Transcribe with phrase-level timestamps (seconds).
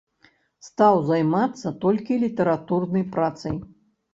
[0.67, 3.55] Стаў займацца толькі літаратурнай працай.